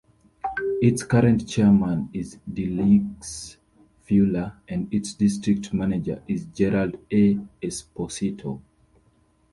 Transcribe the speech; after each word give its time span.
Its 0.81 1.03
current 1.03 1.47
chairman 1.47 2.09
is 2.11 2.39
Dealice 2.51 3.57
Fuller, 4.01 4.57
and 4.67 4.91
its 4.91 5.13
district 5.13 5.71
manager 5.75 6.23
is 6.27 6.45
Gerald 6.45 6.97
A. 7.11 7.35
Esposito. 7.61 8.59